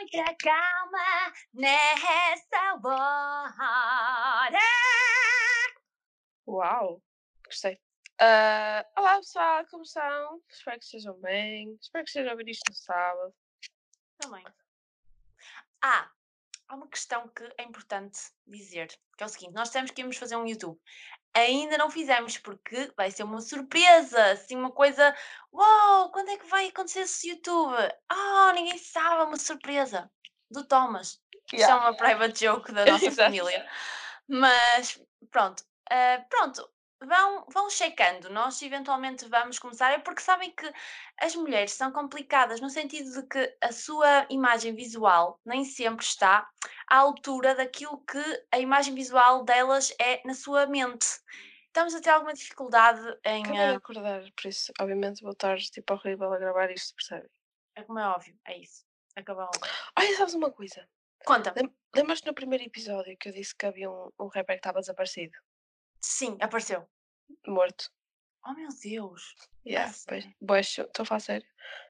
[0.00, 4.58] muita calma nessa hora.
[6.46, 7.02] Uau,
[7.44, 7.78] gostei.
[8.18, 10.42] Ah, olá pessoal, como estão?
[10.48, 11.76] Espero que estejam bem.
[11.80, 13.34] Espero que estejam a ouvir isto no sábado.
[14.18, 14.44] Também.
[15.82, 16.10] Ah,
[16.68, 18.88] há uma questão que é importante dizer,
[19.18, 20.80] que é o seguinte, nós temos que irmos fazer um YouTube.
[21.34, 25.14] Ainda não fizemos porque vai ser uma surpresa, assim uma coisa,
[25.52, 27.76] uau, quando é que vai acontecer esse YouTube?
[28.08, 30.10] Ah, ninguém sabe, é uma surpresa
[30.50, 31.20] do Thomas.
[31.52, 31.76] É Yeah.
[31.80, 33.68] uma private joke da nossa família.
[34.28, 36.68] Mas pronto, ah, pronto,
[37.04, 38.30] vão, vão checando.
[38.30, 40.72] Nós eventualmente vamos começar, é porque sabem que
[41.20, 46.48] as mulheres são complicadas no sentido de que a sua imagem visual nem sempre está
[46.90, 48.22] à altura daquilo que
[48.52, 51.06] a imagem visual delas é na sua mente.
[51.68, 53.44] Estamos a ter alguma dificuldade em.
[53.44, 57.28] Acabei de ah, acordar, por isso, obviamente, vou estar tipo horrível a gravar isto, percebe?
[57.76, 58.84] é como é óbvio, é isso.
[59.16, 59.48] Acabou.
[59.96, 60.86] Olha, sabes uma coisa?
[61.24, 61.52] Conta.
[61.56, 64.80] Lem- Lembras-te no primeiro episódio que eu disse que havia um, um rapper que estava
[64.80, 65.36] desaparecido,
[66.00, 66.88] Sim, apareceu.
[67.46, 67.90] morto?
[68.46, 69.34] Oh meu Deus.
[69.66, 70.36] Yeah, A pois, sério?
[70.46, 71.46] pois, estou a falar sério.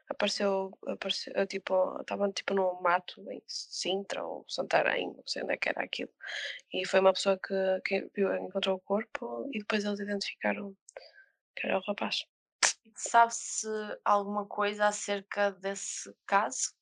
[0.08, 5.54] Apareceu, apareceu, eu, tipo, estava tipo no mato em Sintra ou Santarém, não sei onde
[5.54, 6.10] é que era aquilo.
[6.72, 10.76] E foi uma pessoa que, que viu, encontrou o corpo e depois eles identificaram
[11.54, 12.26] que era o rapaz.
[12.96, 13.68] Sabe-se
[14.04, 16.74] alguma coisa acerca desse caso?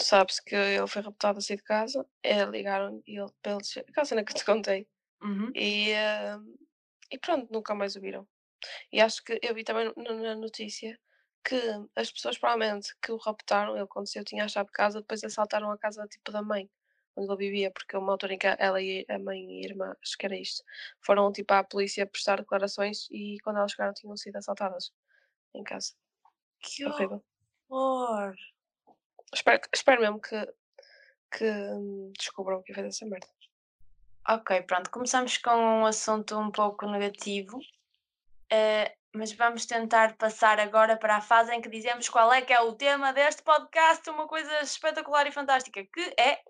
[0.00, 4.24] Sabe-se que ele foi raptado assim de casa, é, ligaram e ele, eles, aquela cena
[4.24, 4.86] que te contei.
[5.20, 5.50] Uhum.
[5.54, 6.36] E, eh,
[7.10, 8.26] e pronto, nunca mais o viram.
[8.92, 10.98] E acho que eu vi também na notícia
[11.44, 11.56] que
[11.96, 15.22] as pessoas provavelmente que o raptaram, ele quando eu tinha a chave de casa, depois
[15.24, 16.68] assaltaram a casa tipo da mãe,
[17.16, 19.96] onde ele vivia, porque uma altura em que ela e a mãe e a irmã,
[20.02, 20.62] acho que era isto,
[21.00, 24.92] foram tipo à polícia prestar declarações e quando elas chegaram tinham sido assaltadas
[25.54, 25.94] em casa.
[26.60, 27.24] Que Horrível.
[27.68, 28.34] horror!
[29.32, 30.54] Espero, que- espero mesmo que,
[31.30, 33.26] que hum, descubram quem fez essa merda.
[34.28, 37.58] Ok, pronto, começamos com um assunto um pouco negativo,
[38.50, 42.52] eh, mas vamos tentar passar agora para a fase em que dizemos qual é que
[42.52, 46.40] é o tema deste podcast, uma coisa espetacular e fantástica, que é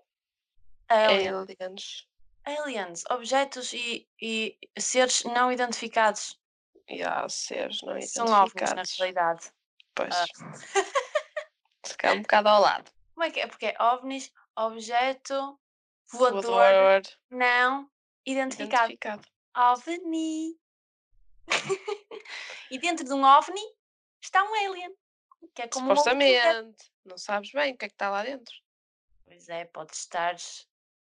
[0.89, 1.29] alien.
[1.29, 2.07] Aliens.
[2.45, 6.39] aliens, objetos e, e seres não identificados.
[6.87, 8.97] E há seres não São ovnis, na identificados.
[8.97, 9.51] realidade.
[9.95, 10.15] Pois.
[10.15, 10.25] Ah.
[11.85, 12.91] Se calhar um bocado ao lado.
[13.13, 13.47] Como é que é?
[13.47, 15.59] Porque é ovnis, objeto,
[16.11, 17.01] voador, Voador.
[17.29, 17.89] não
[18.25, 18.91] identificado.
[18.91, 19.27] Identificado.
[19.55, 20.57] OVNI.
[22.71, 23.61] e dentro de um OVNI
[24.21, 24.93] está um alien.
[25.55, 26.91] Que é como Supostamente.
[27.05, 28.53] Não sabes bem o que é que está lá dentro.
[29.25, 30.35] Pois é, pode estar.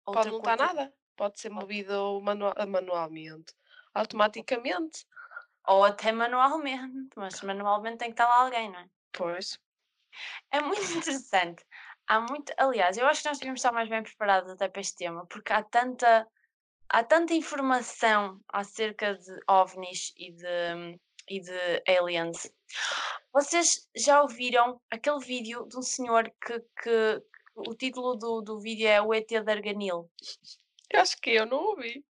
[0.04, 0.94] outra Pode não estar nada.
[1.16, 3.54] Pode ser movido manua- manualmente.
[3.94, 5.06] Automaticamente.
[5.66, 7.08] Ou até manualmente.
[7.16, 8.88] Mas manualmente tem que estar lá alguém, não é?
[9.12, 9.58] Pois.
[10.50, 11.64] É muito interessante.
[12.06, 12.52] Há muito.
[12.56, 15.52] Aliás, eu acho que nós devíamos estar mais bem preparados até para este tema, porque
[15.52, 16.28] há tanta.
[16.88, 22.50] Há tanta informação acerca de ovnis e de, e de aliens.
[23.32, 27.22] Vocês já ouviram aquele vídeo de um senhor que, que, que
[27.54, 30.10] o título do, do vídeo é O ET de Arganil?
[30.90, 32.04] Eu acho que eu não ouvi.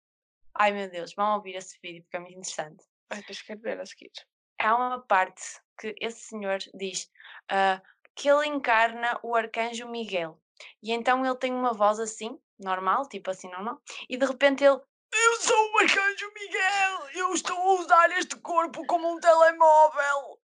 [0.55, 2.85] Ai meu Deus, vão ouvir esse vídeo porque é muito interessante.
[3.11, 4.13] Ai, depois quero ver a seguir.
[4.59, 5.43] Há uma parte
[5.79, 7.11] que esse senhor diz
[7.49, 7.81] ah,
[8.15, 10.41] que ele encarna o arcanjo Miguel.
[10.83, 14.81] E então ele tem uma voz assim, normal, tipo assim normal, e de repente ele.
[15.17, 17.09] Eu sou o arcanjo Miguel!
[17.15, 20.41] Eu estou a usar este corpo como um telemóvel!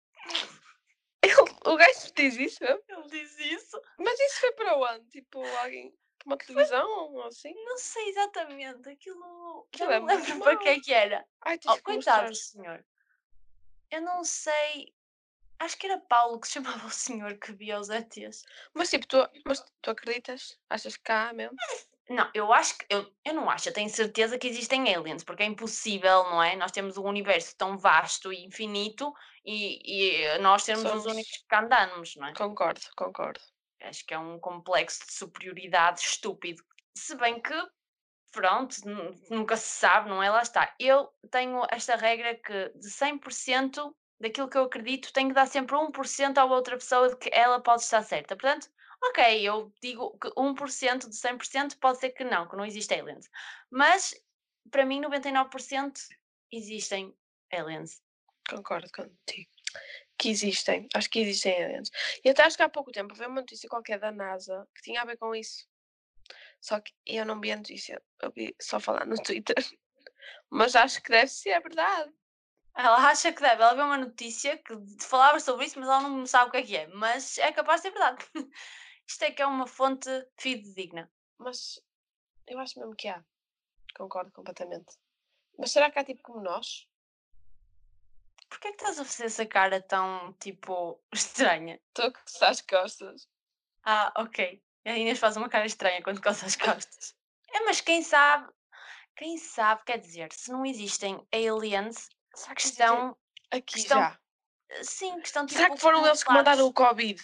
[1.23, 2.81] Ele- o gajo diz isso mesmo?
[2.87, 3.81] Ele diz isso.
[3.97, 5.05] Mas isso foi para onde?
[5.09, 5.93] Tipo, alguém.
[6.25, 7.53] Uma televisão ou assim?
[7.65, 9.67] Não sei exatamente, aquilo.
[9.75, 11.25] Já é não muito lembro para que é que era.
[11.41, 12.33] Ai, Oh, que coitado mostrar.
[12.35, 12.85] senhor.
[13.89, 14.93] Eu não sei.
[15.59, 18.45] Acho que era Paulo que se chamava o senhor que via os ETs.
[18.73, 20.57] Mas tipo, tu, mas tu acreditas?
[20.69, 21.57] Achas que há mesmo?
[22.09, 22.85] Não, eu acho que.
[22.89, 26.55] Eu, eu não acho, eu tenho certeza que existem aliens, porque é impossível, não é?
[26.55, 29.13] Nós temos um universo tão vasto e infinito
[29.45, 32.33] e, e nós sermos os Somos- únicos que andamos, não é?
[32.33, 33.39] Concordo, concordo.
[33.81, 36.63] Acho que é um complexo de superioridade estúpido.
[36.97, 37.53] Se bem que,
[38.31, 40.29] pronto, nu- nunca se sabe, não é?
[40.29, 40.73] Lá está.
[40.79, 45.75] Eu tenho esta regra que de 100% daquilo que eu acredito, tenho que dar sempre
[45.75, 48.35] 1% à outra pessoa de que ela pode estar certa.
[48.35, 48.67] Portanto,
[49.01, 53.29] ok, eu digo que 1% de 100% pode ser que não, que não existe aliens.
[53.69, 54.13] Mas,
[54.69, 55.93] para mim, 99%
[56.51, 57.15] existem
[57.51, 58.01] aliens.
[58.49, 59.49] Concordo contigo.
[60.17, 61.89] Que existem, acho que existem aliens.
[62.23, 65.01] E até acho que há pouco tempo veio uma notícia qualquer da NASA que tinha
[65.01, 65.67] a ver com isso.
[66.59, 69.55] Só que eu não vi a notícia, eu vi só falar no Twitter.
[70.49, 72.11] Mas acho que deve ser verdade.
[72.75, 73.61] Ela acha que deve.
[73.61, 76.63] Ela viu uma notícia que falava sobre isso, mas ela não sabe o que é
[76.63, 76.87] que é.
[76.87, 78.25] Mas é capaz de ser verdade.
[79.09, 80.07] Isto é que é uma fonte
[80.37, 81.11] fidedigna.
[81.39, 81.81] Mas
[82.45, 83.25] eu acho mesmo que há.
[83.97, 84.99] Concordo completamente.
[85.57, 86.87] Mas será que há tipo como nós?
[88.47, 91.81] Porquê é que estás a fazer essa cara tão, tipo, estranha?
[91.87, 93.27] Estou a coçar as costas.
[93.83, 94.63] Ah, ok.
[94.85, 97.15] A Inês faz uma cara estranha quando coça as costas.
[97.51, 98.53] É, mas quem sabe,
[99.15, 103.17] quem sabe, quer dizer, se não existem aliens Será que que estão,
[103.49, 104.19] aqui estão, já?
[104.83, 106.73] sim, que estão tipo Será que foram eles que mandaram o.
[106.73, 107.19] Covid?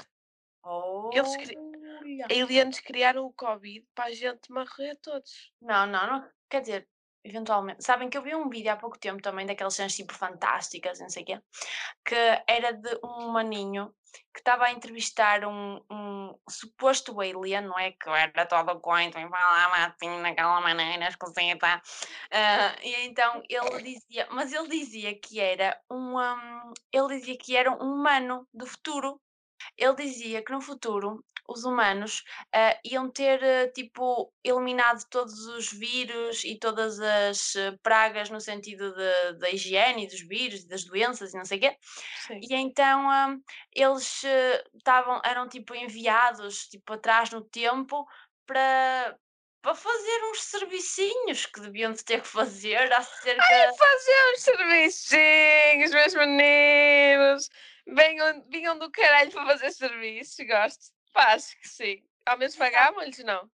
[1.13, 1.64] Eles cri- Olha.
[2.29, 5.51] Aliens criaram o Covid para a gente morrer todos.
[5.61, 6.29] Não, não, não.
[6.49, 6.87] Quer dizer,
[7.25, 7.83] eventualmente.
[7.83, 11.09] Sabem que eu vi um vídeo há pouco tempo também daquelas cenas tipo fantásticas, não
[11.09, 11.41] sei o quê,
[12.05, 12.15] que
[12.47, 13.93] era de um maninho
[14.33, 17.91] que estava a entrevistar um, um suposto alien, não é?
[17.91, 21.81] Que era todo coito e falava assim naquela maneira esquisita.
[22.31, 27.57] Ah, e então ele dizia, mas ele dizia que era um, hum, ele dizia que
[27.57, 29.19] era um humano do futuro.
[29.77, 32.23] Ele dizia que no futuro os humanos
[32.53, 38.41] ah, iam ter ah, tipo eliminado todos os vírus e todas as ah, pragas no
[38.41, 38.93] sentido
[39.37, 41.77] da higiene, dos vírus e das doenças e não sei o quê.
[42.27, 42.39] Sim.
[42.41, 43.35] E então ah,
[43.71, 48.05] eles eh, estavam, eram tipo enviados tipo atrás no tempo
[48.45, 49.15] para
[49.61, 53.41] para fazer uns servicinhos que deviam de ter que fazer acerca.
[53.75, 57.49] Fazer uns serviços, meus meninos.
[57.87, 60.93] Venham, vinham do caralho para fazer serviços, gosto.
[61.13, 62.03] Pá, acho que sim.
[62.25, 63.49] Ao menos pagavam-lhes, não?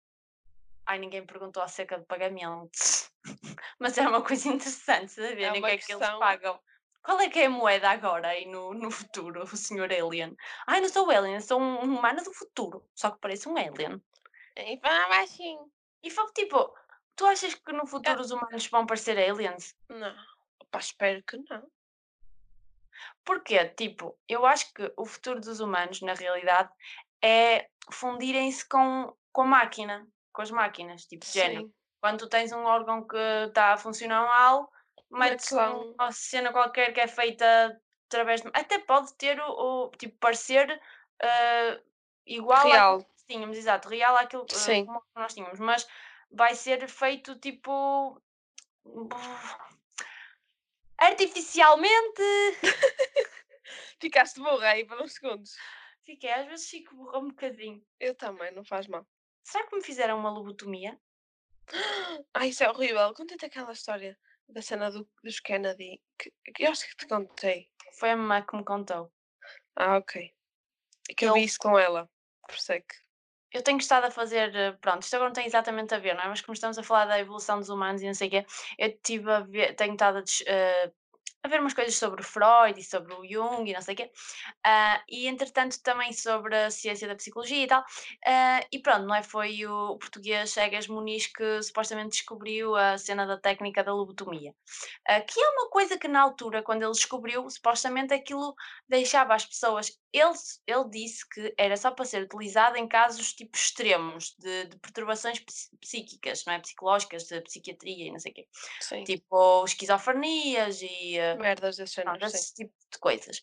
[0.86, 3.12] Ai, ninguém perguntou acerca de pagamentos.
[3.80, 6.60] Mas é uma coisa interessante saberem o uma que é que eles pagam.
[7.02, 10.36] Qual é que é a moeda agora aí no, no futuro, o senhor Alien?
[10.68, 14.02] Ai, não sou alien, sou um um humano do futuro, só que parece um alien.
[14.58, 15.58] E falava assim.
[16.04, 16.76] E foi tipo,
[17.16, 19.76] tu achas que no futuro os humanos vão parecer aliens?
[19.88, 20.16] Não.
[20.70, 21.70] Pá, espero que não.
[23.26, 23.66] Porquê?
[23.66, 26.70] Tipo, eu acho que o futuro dos humanos, na realidade,
[27.22, 31.68] é fundirem-se com, com a máquina, com as máquinas, tipo, de género.
[31.68, 31.74] Sim.
[32.02, 33.18] Quando tu tens um órgão que
[33.48, 34.72] está a funcionar mal,
[35.12, 38.50] metes um- um- uma cena qualquer que é feita através de.
[38.54, 39.50] Até pode ter o,
[39.86, 40.82] o- tipo, parecer
[41.22, 41.80] ah,
[42.26, 42.96] igual Real.
[42.96, 44.86] àquilo que tínhamos, exato, real àquilo Sim.
[44.86, 45.88] como nós tínhamos, mas
[46.32, 48.22] vai ser feito tipo.
[51.00, 52.22] Artificialmente.
[54.02, 55.56] Ficaste burra aí por uns segundos.
[56.06, 57.86] Fiquei, às vezes fico burra um bocadinho.
[58.00, 59.06] Eu também, não faz mal.
[59.44, 61.00] Será que me fizeram uma lobotomia?
[62.34, 63.14] Ai, isso é horrível.
[63.14, 64.18] Conta-te aquela história
[64.48, 66.02] da cena do- dos Kennedy.
[66.18, 67.70] Que, que eu acho que te contei.
[68.00, 69.12] Foi a mamãe que me contou.
[69.76, 70.34] Ah, ok.
[71.10, 72.10] É que eu vi Ele- isso com ela.
[72.48, 72.96] Por isso é que.
[73.52, 76.22] Eu tenho estado a fazer, eh, pronto, isto agora não tem exatamente a ver, não
[76.24, 76.28] é?
[76.28, 78.46] Mas como estamos a falar da evolução dos humanos e não sei o quê,
[78.78, 80.92] eu tive ver, tenho estado a, des- eh,
[81.44, 84.12] a ver umas coisas sobre Freud e sobre o Jung e não sei o quê,
[84.66, 87.84] ah, e entretanto também sobre a ciência da psicologia e tal,
[88.26, 89.24] ah, e pronto, não é?
[89.24, 94.54] Foi o português Egas Muniz que supostamente descobriu a cena da técnica da lobotomia,
[95.08, 98.54] ah, que é uma coisa que na altura, quando ele descobriu, supostamente aquilo
[98.88, 99.98] deixava as pessoas.
[100.12, 100.34] Ele,
[100.66, 105.40] ele disse que era só para ser utilizado em casos tipo extremos de, de perturbações
[105.80, 106.60] psíquicas, não é?
[106.60, 108.48] Psicológicas, de psiquiatria e não sei o quê.
[108.82, 109.04] Sim.
[109.04, 112.18] Tipo esquizofrenias e Merdas desse género.
[112.18, 112.38] pronto, Sim.
[112.38, 113.42] esse tipo de coisas.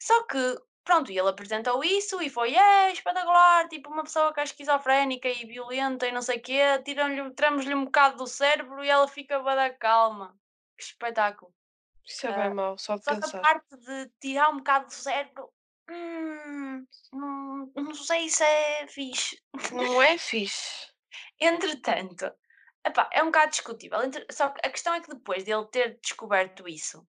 [0.00, 0.38] Só que,
[0.84, 5.46] pronto, ele apresentou isso e foi é, espetacular, tipo uma pessoa que é esquizofrénica e
[5.46, 9.38] violenta e não sei o quê, tiram-lhe, tiramos-lhe um bocado do cérebro e ela fica
[9.40, 10.38] bada calma.
[10.76, 11.52] Que espetáculo.
[12.04, 13.40] Isso é bem mau, só de Só que a pensar.
[13.40, 15.52] parte de tirar um bocado do cérebro,
[15.90, 19.42] hum, não, não sei se é fixe.
[19.72, 20.92] Não é fixe.
[21.40, 22.30] Entretanto,
[22.86, 23.98] epá, é um bocado discutível.
[24.30, 27.06] Só que a questão é que depois dele ter descoberto isso,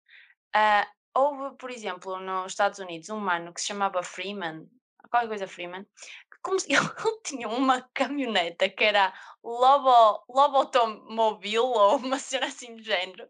[0.54, 4.68] ah, houve, por exemplo, nos Estados Unidos, um mano que se chamava Freeman,
[5.10, 6.68] qualquer coisa Freeman, que como se-
[7.12, 9.12] ele tinha uma caminhoneta que era
[9.42, 13.28] Lobo, Lobotomobile ou uma cena assim do género.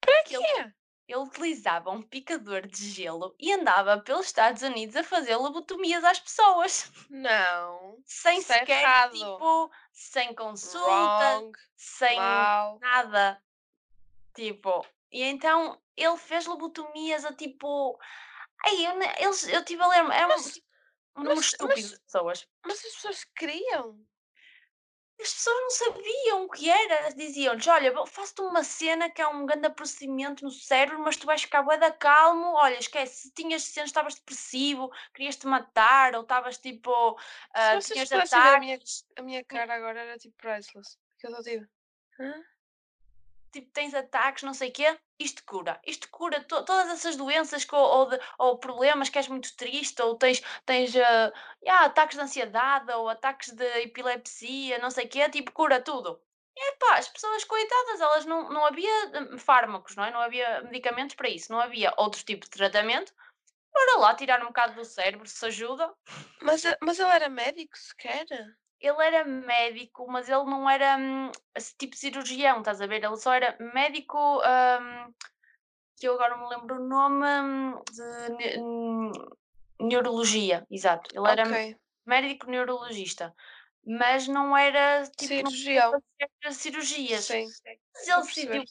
[0.00, 0.72] Para que ele- quê?
[1.08, 6.18] ele utilizava um picador de gelo e andava pelos Estados Unidos a fazer lobotomias às
[6.20, 7.98] pessoas, Não.
[8.06, 9.12] sem Isso é sequer, errado.
[9.12, 11.52] tipo, sem consulta, Wrong.
[11.76, 12.78] sem Mal.
[12.80, 13.42] nada.
[14.34, 17.98] Tipo, e então ele fez lobotomias a tipo.
[18.64, 20.66] Ai, eu, eles, eu tive a ler, era um, Mas- tipo,
[21.16, 22.48] um número mas- estúpido mas- de pessoas.
[22.66, 24.06] Mas as pessoas queriam.
[25.20, 27.10] As pessoas não sabiam o que era.
[27.14, 31.42] Diziam-lhes: Olha, faço-te uma cena que é um grande procedimento no cérebro, mas tu vais
[31.42, 32.54] ficar bué da calmo.
[32.56, 36.90] Olha, esquece, se tinhas cenas, estavas depressivo, querias-te matar, ou estavas tipo.
[37.54, 38.78] ah, vocês tinhas pudessem ver a minha-.
[39.16, 40.98] A minha cara agora era tipo priceless.
[41.20, 41.68] Que eu estou tipo.
[42.18, 42.44] Hã?
[43.52, 45.80] Tipo, tens ataques, não sei o quê, isto cura.
[45.86, 50.00] Isto cura to- todas essas doenças que, ou, de- ou problemas que és muito triste,
[50.02, 51.32] ou tens, tens ah,
[51.62, 56.20] yeah, ataques de ansiedade, ou ataques de epilepsia, não sei o quê, tipo, cura tudo.
[56.56, 60.10] Epá, as pessoas coitadas, elas não, não havia hum, fármacos, não é?
[60.10, 63.14] Não havia medicamentos para isso, não havia outro tipo de tratamento.
[63.72, 65.92] Bora lá tirar um bocado do cérebro, se ajuda.
[66.42, 68.26] Mas, a- mas ele era médico sequer?
[68.82, 71.30] Ele era médico, mas ele não era hum,
[71.78, 73.04] tipo cirurgião, estás a ver?
[73.04, 75.14] Ele só era médico, hum,
[75.96, 79.12] que eu agora me lembro o nome hum, de ne- hum,
[79.80, 81.08] neurologia, exato.
[81.16, 81.76] Ele era Ok.
[82.04, 83.32] médico neurologista,
[83.86, 86.02] mas não era tipo, não Cirurgião.
[86.42, 87.24] fazer cirurgias.
[87.24, 87.46] Sim.
[87.94, 88.64] Mas ele decidiu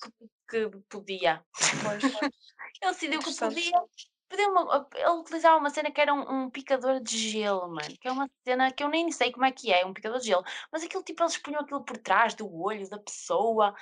[0.49, 1.45] que, que podia.
[1.83, 2.03] Pois.
[2.81, 3.83] Ele decidiu que podia.
[4.31, 7.97] Pediu uma, ele utilizava uma cena que era um, um picador de gelo, mano.
[7.99, 10.27] Que é uma cena que eu nem sei como é que é, um picador de
[10.27, 10.45] gelo.
[10.71, 13.75] Mas aquilo tipo, eles punham aquilo por trás do olho da pessoa.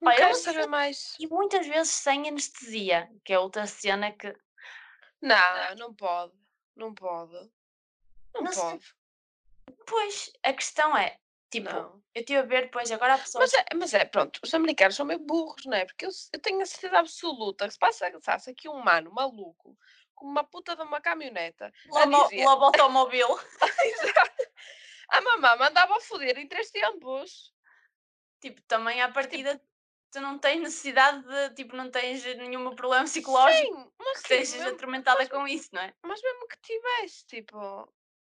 [0.00, 1.16] Não é quero saber mais.
[1.18, 4.32] E muitas vezes sem anestesia, que é outra cena que.
[5.20, 6.34] Não, não pode.
[6.76, 7.34] Não pode.
[8.32, 8.94] Não, Não pode.
[9.88, 11.18] Pois, a questão é,
[11.50, 12.02] tipo, Não.
[12.14, 13.52] eu estive a ver depois, agora há pessoas.
[13.52, 15.84] Mas é, mas é, pronto, os americanos são meio burros, não é?
[15.84, 19.76] Porque eu, eu tenho a certeza absoluta que se passa, passasse aqui um mano maluco
[20.14, 23.38] com uma puta de uma caminhoneta Lobo, dizer, lobo automóvel.
[25.10, 27.52] a mamã mandava foder em três tempos.
[28.40, 29.60] tipo, também à partida
[30.10, 34.42] tu não tens necessidade de, tipo, não tens nenhum problema psicológico Sim, mas que tipo,
[34.42, 35.92] estejas atormentada com isso, não é?
[36.02, 37.92] mas mesmo que tivesse, tipo,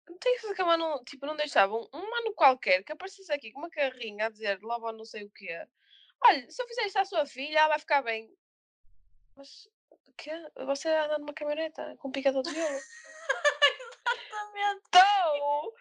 [0.08, 3.52] não tem que que a mano, tipo, não deixava um, mano qualquer que aparecesse aqui
[3.52, 5.66] com uma carrinha a dizer logo não sei o quê.
[6.24, 8.32] Olha, se eu fizer isto à sua filha, ela vai ficar bem.
[9.36, 10.32] Mas, o quê?
[10.66, 12.80] Você anda numa caminhoneta com um picador de gelo?
[14.28, 14.82] Exatamente.
[14.88, 15.74] Então,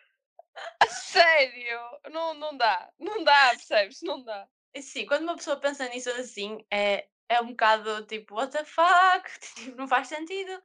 [0.81, 4.01] a sério, não, não dá, não dá, percebes?
[4.03, 4.49] Não dá.
[4.73, 8.65] E Sim, quando uma pessoa pensa nisso assim, é, é um bocado tipo, what the
[8.65, 9.29] fuck?
[9.57, 10.63] Tipo, não faz sentido.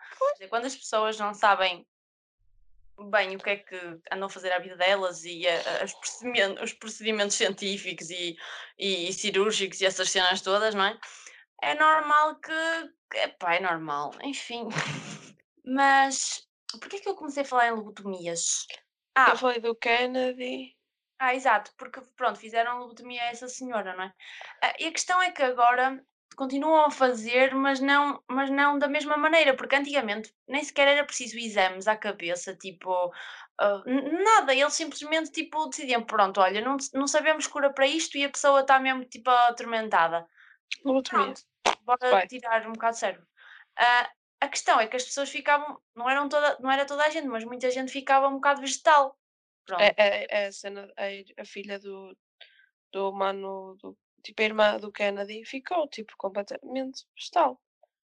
[0.50, 1.86] Quando as pessoas não sabem
[3.10, 3.76] bem o que é que
[4.12, 8.36] andam a fazer à vida delas e a- a- os, procedimentos, os procedimentos científicos e,
[8.78, 10.98] e, cirúrgicos e essas cenas todas, não é?
[11.62, 12.52] É normal que.
[13.18, 14.68] Epá, é normal, enfim.
[15.66, 16.48] Mas
[16.80, 18.66] porquê é que eu comecei a falar em lobotomias?
[19.16, 20.76] Ah, Eu falei do Kennedy.
[21.20, 24.14] ah, exato, porque pronto, fizeram lobotomia a essa senhora, não é?
[24.62, 26.04] Ah, e a questão é que agora
[26.36, 31.06] continuam a fazer, mas não, mas não da mesma maneira, porque antigamente nem sequer era
[31.06, 33.12] preciso exames à cabeça, tipo,
[33.86, 38.26] n- nada, eles simplesmente tipo decidiam, pronto, olha, não, não sabemos cura para isto e
[38.26, 40.28] a pessoa está mesmo tipo atormentada.
[40.84, 41.34] Lobotomia.
[41.82, 42.28] Bora Vai.
[42.28, 43.28] tirar um bocado de cérebro.
[43.78, 44.10] Ah,
[44.42, 47.28] a questão é que as pessoas ficavam, não, eram toda, não era toda a gente,
[47.28, 49.18] mas muita gente ficava um bocado vegetal.
[49.66, 49.82] Pronto.
[49.82, 52.16] É, é, é a cena, ir- a filha do,
[52.92, 57.62] do mano, do, tipo a irmã do Kennedy, ficou tipo completamente vegetal.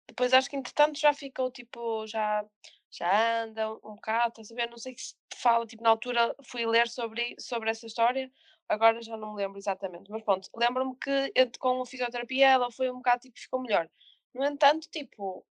[0.08, 2.44] Depois acho que entretanto já ficou tipo, já,
[2.90, 4.70] já anda um, bocado, estás a ver?
[4.70, 8.32] Não sei se fala, tipo, na altura fui ler sobre, sobre essa história,
[8.68, 12.90] agora já não me lembro exatamente, mas pronto, lembro-me que com a fisioterapia ela foi
[12.90, 13.88] um bocado tipo, ficou melhor.
[14.34, 15.46] No entanto, tipo,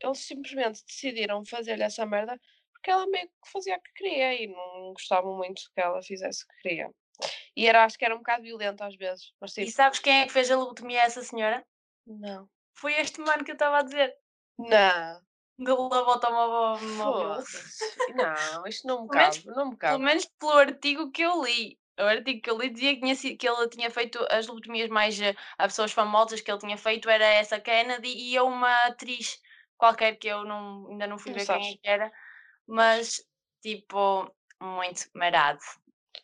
[0.00, 2.40] eles simplesmente decidiram fazer-lhe essa merda
[2.72, 6.44] porque ela meio que fazia o que queria e não gostavam muito que ela fizesse
[6.44, 6.90] o que queria.
[7.56, 10.26] E era, acho que era um bocado violento às vezes, mas E sabes quem é
[10.26, 11.64] que fez a lobotomia a essa senhora?
[12.06, 12.48] não.
[12.74, 14.14] Foi este mano que eu estava a dizer.
[14.58, 15.20] Não.
[15.58, 16.88] Do lobo automóvel.
[16.96, 18.12] Foda-se.
[18.14, 20.04] Não, isto não me Pelo menos- cabe, não me Pelo cabe.
[20.04, 21.78] menos pelo artigo que eu li.
[22.00, 25.20] O artigo que eu li dizia que, tinha que ele tinha feito as lobotomias mais
[25.20, 29.40] eh, a pessoas famosas que ele tinha feito era essa Kennedy e a uma atriz
[29.76, 31.80] qualquer que eu não, ainda não fui Não ver quem é sabes.
[31.80, 32.12] que era,
[32.66, 33.22] mas
[33.60, 35.60] tipo, muito marado.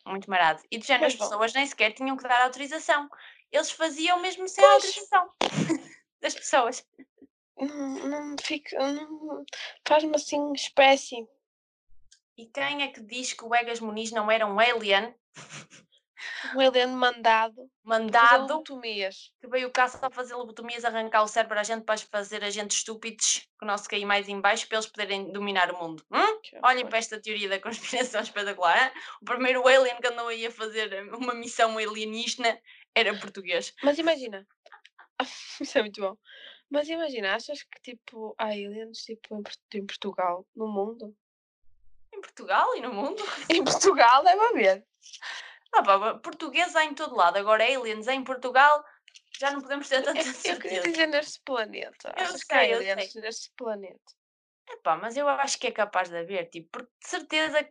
[0.05, 0.61] Muito marado.
[0.71, 3.09] E de género, as pessoas nem sequer tinham que dar autorização.
[3.51, 4.73] Eles faziam mesmo sem Pois.
[4.73, 5.29] autorização
[6.21, 6.85] das pessoas.
[7.57, 8.77] Não, não fica.
[8.77, 9.43] Não,
[9.87, 11.27] Faz-me assim espécie.
[12.37, 15.13] E quem é que diz que o Egas Muniz não era um alien
[16.55, 17.69] Um alien mandado.
[17.83, 19.31] Mandado lobotomias.
[19.41, 22.71] que veio cá só fazer lobotomias, arrancar o cérebro à gente para fazer a gente
[22.71, 26.03] estúpidos que o nosso cair mais em baixo para eles poderem dominar o mundo?
[26.11, 26.39] Hum?
[26.63, 28.77] Olhem para esta teoria da conspiração espetacular.
[28.77, 28.91] hã?
[29.21, 32.59] O primeiro alien que andou aí a fazer uma missão alienígena
[32.95, 33.73] era português.
[33.83, 34.47] Mas imagina.
[35.59, 36.17] Isso é muito bom.
[36.69, 39.41] Mas imagina, achas que tipo há aliens tipo,
[39.73, 41.15] em Portugal, no mundo?
[42.13, 43.23] Em Portugal e no mundo.
[43.49, 44.85] Em Portugal deve haver.
[45.75, 47.37] Ah, pá, português há em todo lado.
[47.37, 48.83] Agora aliens em Portugal
[49.39, 50.81] já não podemos ter tanta Eu, eu queria certeza.
[50.81, 52.13] dizer neste planeta.
[52.17, 54.13] Eu Achas que há sei, aliens neste planeta?
[54.69, 57.67] Epá, mas eu acho que é capaz de haver, tipo, porque de certeza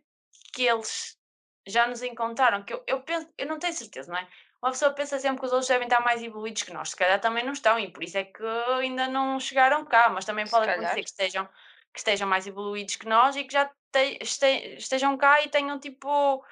[0.53, 1.17] que eles
[1.65, 4.27] já nos encontraram, que eu, eu penso, eu não tenho certeza, não é?
[4.61, 7.19] uma pessoa pensa sempre que os outros devem estar mais evoluídos que nós, se calhar
[7.21, 8.43] também não estão, e por isso é que
[8.81, 10.79] ainda não chegaram cá, mas também Se pode calhar.
[10.81, 11.45] acontecer que estejam,
[11.93, 15.79] que estejam mais evoluídos que nós e que já te- este- estejam cá e tenham
[15.79, 16.43] tipo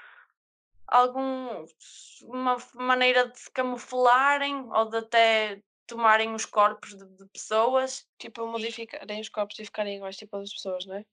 [0.88, 1.66] algum
[2.24, 8.06] uma maneira de se camuflarem ou de até tomarem os corpos de, de pessoas.
[8.18, 11.06] Tipo, modificarem os corpos e ficarem iguais, tipo, das pessoas, não é?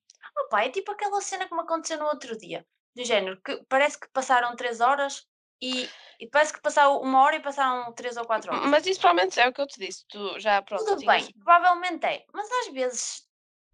[0.44, 3.98] Opa, é tipo aquela cena que me aconteceu no outro dia, do género, que parece
[3.98, 5.26] que passaram três horas
[5.62, 5.88] e,
[6.18, 8.68] e parece que passaram uma hora e passaram três ou quatro horas.
[8.68, 10.04] Mas isso provavelmente é o que eu te disse.
[10.08, 11.24] Tu já, pronto, Tudo tinhas...
[11.24, 13.28] bem, provavelmente é, mas às vezes,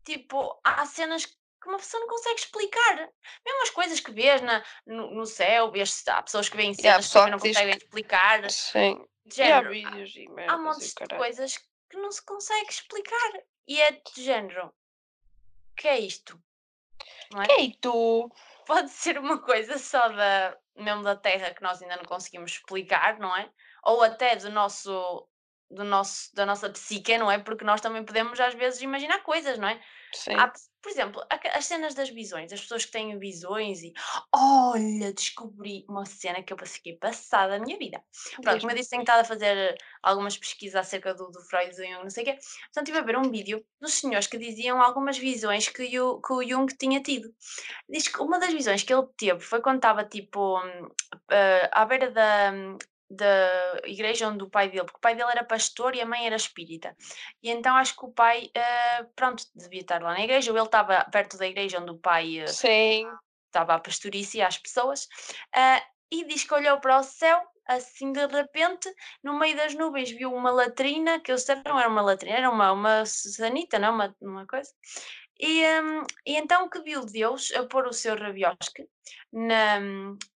[0.04, 2.96] tipo, há cenas que uma pessoa não consegue explicar.
[3.44, 6.74] Mesmo as coisas que vês na, no, no céu, vês, há pessoas que veem há
[6.74, 8.50] cenas que não que diz conseguem explicar.
[8.50, 9.04] Sim.
[9.24, 13.42] De há género, e há e montes de coisas que não se consegue explicar.
[13.68, 14.66] E é de género.
[14.66, 16.40] O que é isto?
[17.32, 17.46] Não é?
[17.58, 18.30] Ei, tu...
[18.66, 23.18] Pode ser uma coisa só da, mesmo da Terra que nós ainda não conseguimos explicar,
[23.18, 23.50] não é?
[23.82, 25.26] Ou até do nosso,
[25.68, 27.38] do nosso, da nossa psique, não é?
[27.38, 29.80] Porque nós também podemos às vezes imaginar coisas, não é?
[30.12, 30.34] Sim.
[30.34, 30.52] Há,
[30.82, 31.22] por exemplo,
[31.54, 33.92] as cenas das visões, as pessoas que têm visões e
[34.34, 38.02] olha, descobri uma cena que eu fiquei passada na minha vida.
[38.42, 41.76] Pronto, como eu disse, tenho estado a fazer algumas pesquisas acerca do, do Freud e
[41.76, 42.38] do Jung, não sei o quê.
[42.70, 46.32] Então estive a ver um vídeo dos senhores que diziam algumas visões que o, que
[46.32, 47.32] o Jung tinha tido.
[47.88, 50.60] Diz que uma das visões que ele teve foi quando estava tipo
[51.30, 52.78] eh, à beira da, hum,
[53.10, 56.26] da igreja onde o pai dele, porque o pai dele era pastor e a mãe
[56.26, 56.96] era espírita.
[57.42, 60.66] E então acho que o pai, eh, pronto, devia estar lá na igreja, ou ele
[60.66, 63.10] estava perto da igreja onde o pai Sim.
[63.46, 65.08] estava a pastorícia às pessoas,
[65.54, 70.10] ah, e diz que olhou para o céu, assim de repente, no meio das nuvens
[70.10, 73.94] viu uma latrina, que eles disseram não era uma latrina, era uma, uma sanita, não
[73.94, 74.70] uma, uma coisa.
[75.42, 78.86] E, hum, e então que viu Deus a pôr o seu rabiosque
[79.32, 79.80] na,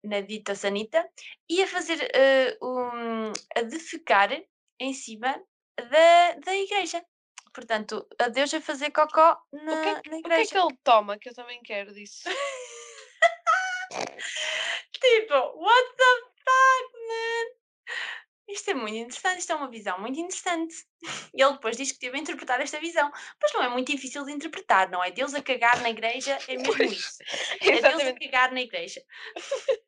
[0.02, 1.06] na dita sanita
[1.50, 4.30] e a fazer, eh, um, a defecar
[4.80, 5.44] em cima
[5.78, 7.04] da, da igreja.
[7.54, 10.20] Portanto, a Deus a fazer cocó O que, na, é na que, o que é
[10.20, 10.52] igreja.
[10.52, 11.20] que ele toma?
[11.20, 12.24] Que eu também quero disso.
[14.94, 16.12] Tipo, what the
[16.46, 17.33] fuck, man?
[18.54, 20.76] Isto é muito interessante, isto é uma visão muito interessante.
[21.34, 23.12] E ele depois diz que teve a interpretar esta visão.
[23.42, 25.10] Mas não é muito difícil de interpretar, não é?
[25.10, 27.18] Deus a cagar na igreja é mesmo Pois, isso.
[27.62, 29.04] É Deus a cagar na igreja.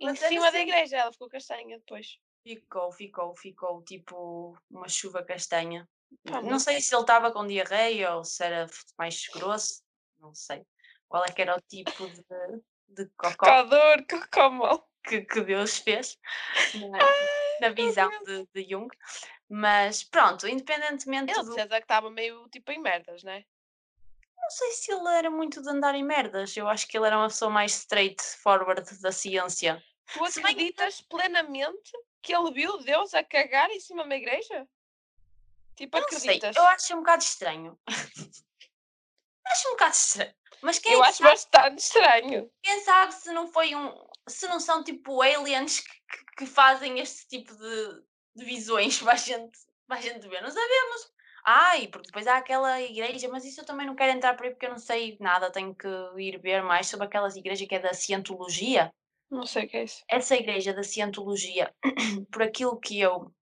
[0.00, 2.18] Em é cima da igreja, ela ficou castanha depois.
[2.42, 5.88] Ficou, ficou, ficou tipo uma chuva castanha.
[6.24, 8.66] Pá, não sei se ele estava com diarreia ou se era
[8.98, 9.82] mais grosso,
[10.18, 10.64] não sei.
[11.08, 12.24] Qual é que era o tipo de,
[12.88, 14.88] de cocó Cocador, cocomol.
[15.04, 16.18] que, que Deus fez
[16.74, 18.88] na, na meu visão de, de Jung.
[19.48, 21.52] Mas pronto, independentemente Ele do.
[21.52, 23.44] certeza que estava meio tipo em merdas, né?
[24.38, 26.56] Não sei se ele era muito de andar em merdas.
[26.56, 29.82] Eu acho que ele era uma pessoa mais straightforward da ciência.
[30.12, 31.92] Tu que- acreditas plenamente
[32.22, 34.68] que ele viu Deus a cagar em cima de uma igreja?
[35.76, 36.56] Tipo, não sei, acreditas?
[36.56, 37.78] eu acho um bocado estranho.
[39.50, 40.34] acho um bocado estranho.
[40.62, 42.50] Mas quem, Eu é que acho sabe, bastante estranho.
[42.62, 43.94] quem sabe se não foi um.
[44.28, 48.02] Se não são tipo aliens que, que- que fazem este tipo de,
[48.36, 50.42] de visões para a, gente, para a gente ver.
[50.42, 51.12] Não sabemos.
[51.42, 54.50] Ai, porque depois há aquela igreja, mas isso eu também não quero entrar por aí
[54.50, 55.50] porque eu não sei nada.
[55.50, 58.92] Tenho que ir ver mais sobre aquelas igrejas que é da cientologia.
[59.30, 60.04] Não sei o que é isso.
[60.08, 61.72] essa igreja da cientologia,
[62.32, 63.32] por aquilo que eu,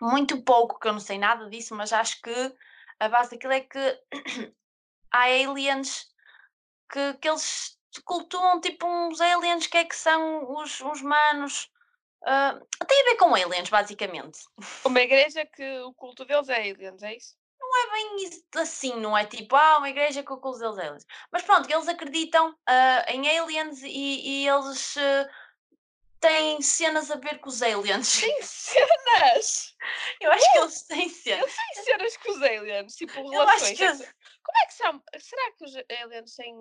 [0.00, 2.32] muito pouco que eu não sei nada disso, mas acho que
[3.00, 4.00] a base daquilo é que
[5.12, 6.06] há aliens
[6.90, 11.70] que, que eles cultuam tipo uns aliens que é que são os, os manos.
[12.24, 14.40] ah, tem a ver com aliens, basicamente.
[14.84, 17.36] Uma igreja que o culto deles é aliens, é isso?
[17.60, 21.04] Não é bem assim, não é tipo, ah, uma igreja com o culto deles aliens.
[21.30, 25.28] Mas pronto, eles acreditam ah, em aliens e, e eles ah,
[26.20, 28.20] têm cenas a ver com os aliens.
[28.20, 29.74] Tem cenas!
[30.20, 31.54] Eu acho que eles têm cenas.
[31.74, 33.78] Tem cenas com os aliens, tipo Eu acho relações.
[33.78, 35.02] que Como é que são?
[35.18, 36.54] Será que os aliens têm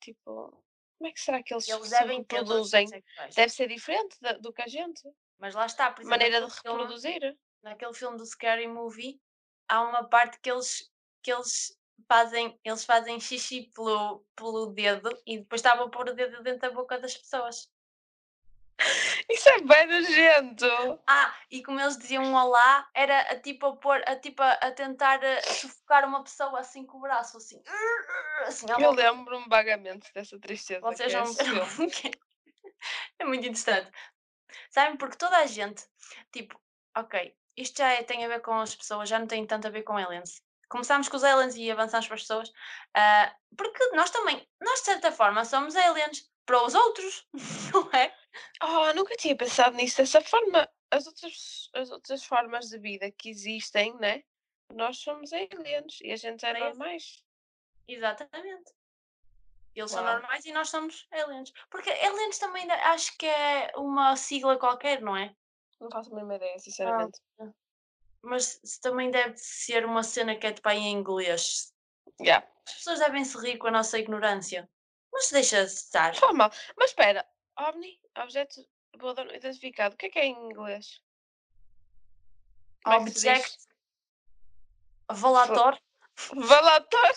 [0.00, 0.64] tipo.
[0.98, 2.86] Como é que será que eles, eles se reproduzem?
[2.88, 3.34] relações.
[3.34, 5.02] Deve ser diferente da- do que a gente.
[5.38, 7.38] Mas lá está, por exemplo, Maneira de naquele filme, reproduzir.
[7.62, 9.20] naquele filme do Scary Movie,
[9.68, 10.90] há uma parte que eles,
[11.22, 16.14] que eles fazem, eles fazem xixi pelo, pelo dedo e depois estavam a pôr o
[16.14, 17.70] dedo dentro da boca das pessoas.
[19.30, 21.00] Isso é bem nojento!
[21.06, 24.52] Ah, e como eles diziam um olá, era a, tipo a pôr, a, tipo a,
[24.52, 27.62] a tentar eh, sufocar uma pessoa assim com o braço, assim.
[28.46, 30.80] assim Eu lembro-me vagamente dessa tristeza.
[30.80, 31.12] Vocês
[31.90, 32.10] que é.
[33.18, 33.90] É muito interessante.
[34.70, 34.96] Sabem?
[34.96, 35.84] Porque toda a gente,
[36.32, 36.58] tipo,
[36.96, 39.70] ok, isto já é- tem a ver com as pessoas, já não tem tanto a
[39.70, 40.42] ver com aliens.
[40.68, 42.52] Começámos com os aliens e avançámos para as pessoas,
[42.94, 47.26] ah, porque nós também, nós de certa forma somos aliens para os outros,
[47.74, 48.14] não é?
[48.62, 50.68] Oh, nunca tinha pensado nisso dessa forma.
[50.90, 54.22] As outras, as outras formas de vida que existem, né?
[54.74, 57.24] Nós somos aliens e a gente é esse- normais.
[57.86, 58.72] Exatamente.
[59.74, 60.12] Eles são Uau.
[60.14, 61.52] normais e nós somos aliens.
[61.70, 65.34] Porque aliens também acho que é uma sigla qualquer, não é?
[65.80, 66.58] Não faço a mesma ideia, Ah.
[66.58, 67.20] sinceramente.
[68.22, 71.72] Mas se também deve ser uma cena que é de pai em inglês.
[72.20, 72.46] Yeah.
[72.66, 74.68] As pessoas devem se rir com a nossa ignorância.
[75.12, 76.14] Mas deixa de estar.
[76.16, 76.50] Fala mal.
[76.76, 77.24] Mas espera,
[77.58, 78.66] OVNI, objeto
[78.98, 79.94] voador não identificado.
[79.94, 81.02] O que é que é em inglês?
[82.84, 83.28] Como é que se?
[83.28, 83.68] Object.
[85.10, 85.78] Volator.
[86.34, 87.14] Valator.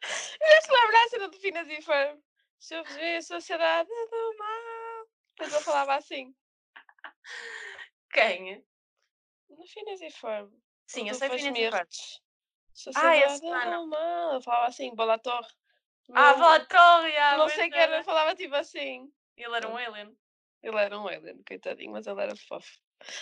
[0.40, 2.22] Eu lembrar a cena do Finas e Ferb.
[2.60, 5.08] Se eu ver a sociedade do mal.
[5.30, 6.34] Depois eu falava assim.
[8.12, 8.64] Quem?
[9.48, 10.52] No Finas e Ferb.
[10.86, 11.88] Sim, eu sei Faz Phineas e Ferb.
[11.88, 12.22] Mirtes.
[12.94, 14.34] Ah, esse Sociedade do mal.
[14.34, 15.46] Eu falava assim, Valator.
[16.14, 17.96] Ah, Volator, yeah, Não sei que era.
[17.96, 19.12] era, falava tipo assim.
[19.38, 20.18] Ele era um alien.
[20.62, 22.78] Ele era um alien, coitadinho, mas ele era fofo.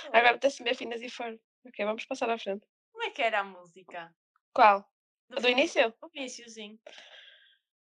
[0.07, 1.39] Agora até-se ver Finas e Ferb.
[1.67, 2.67] Ok, vamos passar à frente.
[2.91, 4.15] Como é que era a música?
[4.55, 4.91] Qual?
[5.29, 5.91] Do, Do início?
[6.01, 6.81] Do início, sim.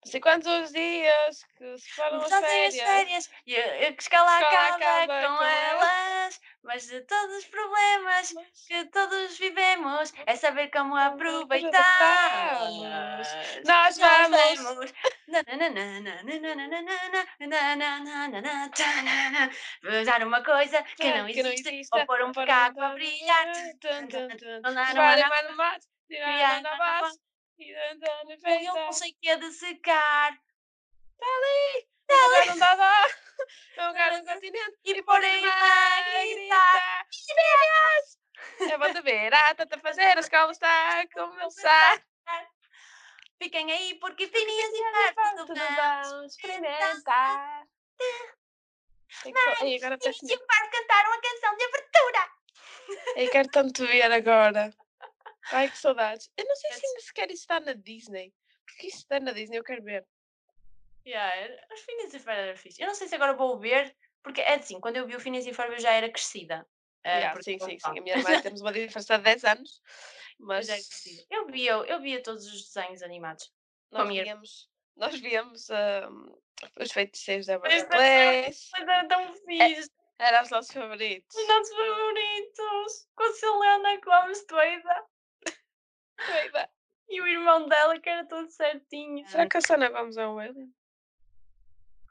[0.03, 2.75] Não sei quantos os dias que se foram as Já as férias.
[2.77, 7.45] férias e eu, que escala Escala acaba acaba com com elas, mas de todos os
[7.45, 12.61] problemas Mas- que todos vivemos é saber como aproveitar.
[13.67, 14.93] Nós vamos.
[20.07, 23.49] Dar uma coisa que não que não existe, ou pôr um macaco a brilhar.
[24.65, 27.19] A a criar na base
[27.63, 28.75] e peito.
[28.75, 30.39] não sei o que é de secar
[32.11, 33.09] Agora não dá dó.
[33.77, 37.07] É um lugar no continente e pôr em lá a gritar.
[37.07, 38.73] gritar.
[38.73, 42.03] É bom de ver, a tanta fazer, a escola está a começar.
[43.39, 44.83] Fiquem aí porque Phineas e
[45.47, 45.77] tudo bem.
[45.77, 47.67] vamos experimentar.
[49.23, 52.31] Só- Ei, agora e cantaram a canção de abertura.
[53.17, 54.73] Eu quero tanto ver agora.
[55.53, 56.31] Ai, que saudades.
[56.37, 58.33] Eu não sei se ainda sequer isso está na Disney.
[58.67, 60.07] Porque isso está na Disney, eu quero ver.
[61.07, 62.81] Yeah, os Phineas e Ferb era fixe.
[62.81, 65.47] Eu não sei se agora vou ver, porque é assim, quando eu vi o Phineas
[65.47, 66.67] e Ferb eu já era crescida.
[67.05, 67.99] Eh, Yeah, porque sim, eu- sim, sim.
[67.99, 68.23] A minha irmã
[68.59, 69.81] temos uma diferença de 10 anos.
[70.39, 71.27] eu Mas já era crescida.
[71.31, 73.51] Eu via, eu via todos os desenhos animados.
[73.91, 76.39] nós víamos, nós víamos hum,
[76.79, 78.69] os feiticeiros da Pois é, Place.
[78.73, 79.91] Mas era tão fixe.
[80.19, 81.35] Eram os nossos favoritos.
[81.35, 83.09] Os nossos favoritos.
[83.17, 85.05] Com a Selena Gomes doida.
[86.27, 86.71] Doida.
[87.09, 89.27] E o irmão dela que era todo certinho.
[89.27, 90.73] Será que a Sana é um alien?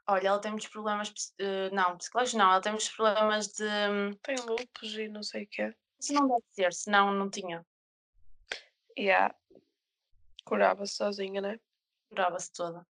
[0.06, 1.12] Olha, ela tem muitos problemas.
[1.38, 2.50] eh, não, psicológicos não.
[2.50, 3.64] Ela tem muitos problemas de.
[3.64, 5.74] hum, Tem lupus e não sei o quê.
[6.00, 7.64] Isso não deve ser, senão não tinha.
[8.98, 9.34] Yeah.
[10.44, 11.60] Curava-se sozinha, né?
[12.08, 12.84] Curava-se toda.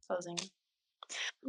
[0.00, 0.36] Sozinha.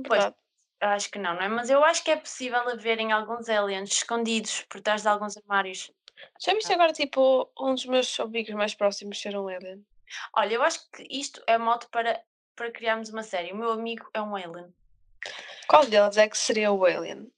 [0.08, 0.34] Pois,
[0.80, 1.48] acho que não, não é?
[1.50, 5.92] Mas eu acho que é possível haverem alguns aliens escondidos por trás de alguns armários.
[6.40, 9.86] Já viste agora, tipo, um dos meus amigos mais próximos ser um alien?
[10.36, 12.22] Olha, eu acho que isto é moto para,
[12.56, 13.52] para criarmos uma série.
[13.54, 14.74] O meu amigo é um alien.
[15.68, 17.32] Qual deles é que seria o alien?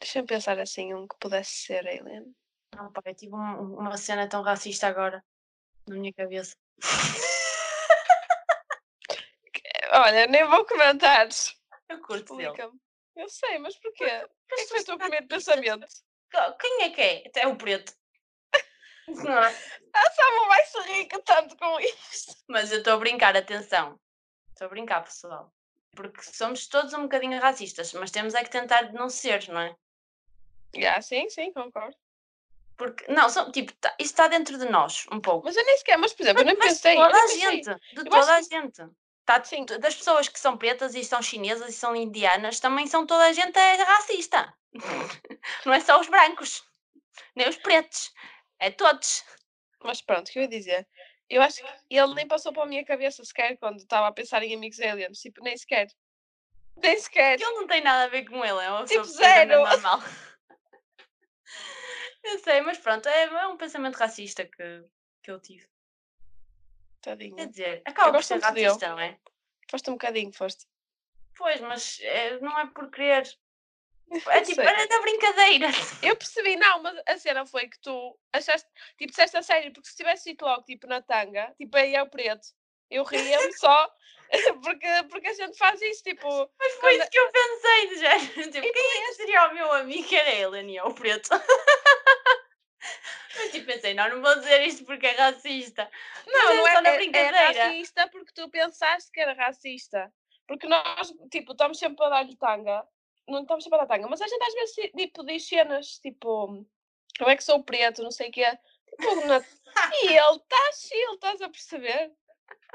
[0.00, 2.32] Deixa-me pensar assim, um que pudesse ser alien.
[2.76, 5.24] Não, pá, eu tive um- uma cena tão racista agora
[5.88, 6.54] na minha cabeça.
[9.90, 11.28] Olha, nem vou comentar.
[11.88, 12.38] Eu curto.
[12.40, 12.78] Explica-me.
[13.16, 14.04] Eu sei, mas porquê?
[14.04, 15.86] O que é que foi o teu primeiro pensamento?
[16.60, 17.26] Quem é que é?
[17.26, 17.92] Até o preto.
[19.08, 19.54] Não é?
[19.92, 22.36] A Samu vai se rir tanto com isto.
[22.46, 23.98] Mas eu estou a brincar, atenção.
[24.50, 25.52] Estou a brincar, pessoal.
[25.94, 29.74] Porque somos todos um bocadinho racistas, mas temos é que tentar não ser, não é?
[30.76, 31.96] Já, sim, sim, concordo.
[32.76, 35.46] Porque, não, são, tipo, tá, isso está dentro de nós, um pouco.
[35.46, 36.96] Mas eu nem sequer, mas por exemplo, eu nem Mas pensei.
[36.96, 38.82] eu toda a gente, de Eu toda a gente.
[39.24, 39.66] Tá, Sim.
[39.66, 43.32] das pessoas que são pretas e são chinesas e são indianas, também são toda a
[43.32, 44.54] gente é racista.
[45.66, 46.64] Não é só os brancos,
[47.34, 48.12] nem os pretos,
[48.60, 49.24] é todos.
[49.82, 50.86] Mas pronto, o que eu ia dizer?
[51.30, 54.54] Eu acho que ele nem passou pela minha cabeça sequer quando estava a pensar em
[54.54, 55.18] amigos aliens.
[55.20, 55.88] Tipo, nem sequer.
[56.76, 57.34] Nem sequer.
[57.40, 59.62] Ele não tem nada a ver com ele, é uma Tipo, zero.
[59.62, 60.00] normal.
[62.24, 64.84] Eu sei, mas pronto, é, é um pensamento racista que,
[65.22, 65.66] que eu tive.
[67.00, 67.48] Quer Tadinho.
[67.48, 69.18] dizer, acaba por ser racista, não é?
[69.70, 70.66] Foste um bocadinho, foste.
[71.36, 73.22] Pois, mas é, não é por querer.
[74.30, 75.66] É tipo, era da brincadeira.
[76.02, 79.88] Eu percebi, não, mas a cena foi que tu achaste, tipo, disseste a sério, porque
[79.88, 82.46] se tivesse dito logo, tipo, na tanga, tipo, aí é o preto,
[82.90, 83.92] eu ria-me só,
[84.62, 86.26] porque, porque a gente faz isso, tipo,
[86.58, 88.50] Mas foi Quando- isso que eu pensei, de género.
[88.52, 90.14] Tipo, E quem é seria o meu amigo?
[90.14, 91.28] Era ele, e eu, o preto.
[93.36, 95.88] Mas tipo, pensei, não, não vou dizer isto porque é racista.
[96.26, 97.64] não, é não é, só na é- é, brincadeira.
[97.64, 100.12] racista porque tu pensaste que era racista,
[100.46, 102.84] porque nós, tipo, estamos sempre a dar-lhe tanga,
[103.28, 106.64] não estamos sempre a dar tanga, mas a gente às vezes tipo, diz cenas tipo,
[107.20, 108.58] eu é que sou preto, não sei o quê.
[108.90, 109.38] Tipo, na...
[110.02, 112.12] e ele está chill, estás a perceber?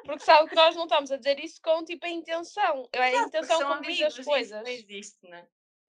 [0.06, 2.88] Porque sabe que nós não estamos a dizer isso com tipo a intenção.
[2.92, 4.63] É a intenção como diz amigos, as isso coisas.
[4.63, 5.48] não existe, né?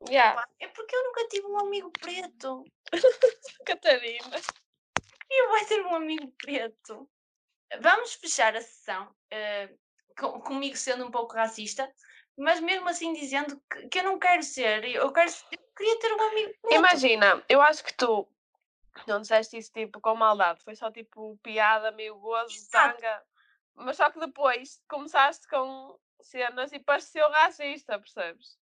[0.09, 0.47] Yeah.
[0.61, 2.65] É porque eu nunca tive um amigo preto.
[3.67, 4.37] Catarina.
[5.31, 7.09] E eu vou ter um amigo preto.
[7.81, 9.71] Vamos fechar a sessão eh,
[10.19, 11.93] com- comigo sendo um pouco racista,
[12.37, 14.85] mas mesmo assim dizendo que, que eu não quero ser.
[14.85, 16.75] Eu, quero, eu queria ter um amigo preto.
[16.75, 18.29] Imagina, eu acho que tu
[19.07, 22.97] não disseste isso tipo com maldade, foi só tipo piada, meio gozo, Exato.
[22.97, 23.23] tanga,
[23.75, 28.59] mas só que depois começaste com cenas e pareceu racista, percebes?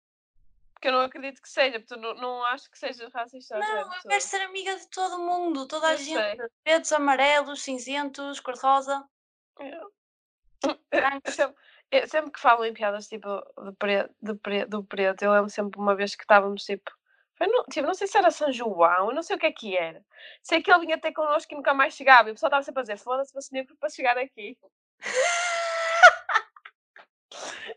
[0.73, 3.57] Porque eu não acredito que seja, porque tu não, não acho que sejas racista.
[3.57, 6.37] Não, eu quero ser amiga de todo mundo, toda a Eu gente.
[6.37, 6.49] sei.
[6.63, 9.07] Pretos, amarelos, cinzentos, cor-de-rosa.
[9.59, 9.93] Eu-.
[11.93, 13.27] eu sempre, que falo em piadas tipo
[13.63, 16.91] de preto, de do preto, eu lembro sempre uma vez que estávamos tipo.
[17.39, 19.77] No, tipo, não sei se era São João, eu não sei o que é que
[19.77, 20.03] era.
[20.41, 22.29] Sei que ele vinha ter connosco e nunca mais chegava.
[22.29, 24.57] E o pessoal estava sempre a dizer: foda-se, fosse negro para chegar aqui.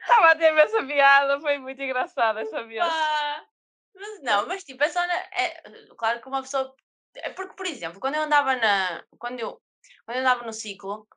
[0.01, 2.63] Estava a ter essa piada, foi muito engraçada essa.
[2.63, 3.47] Pá,
[3.95, 5.63] Mas não, mas tipo, é só na, é,
[5.97, 6.75] claro que uma pessoa.
[7.17, 9.05] É porque, por exemplo, quando eu andava na.
[9.19, 9.61] Quando eu,
[10.05, 11.09] quando eu andava no ciclo,